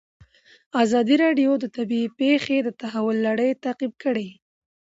ازادي 0.83 1.15
راډیو 1.23 1.51
د 1.59 1.65
طبیعي 1.75 2.07
پېښې 2.19 2.57
د 2.63 2.69
تحول 2.81 3.17
لړۍ 3.27 3.51
تعقیب 3.63 3.93
کړې. 4.03 4.29